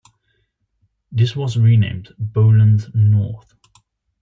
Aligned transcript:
This 1.11 1.35
was 1.35 1.57
renamed 1.59 2.15
"Bowland 2.17 2.87
North". 2.95 3.53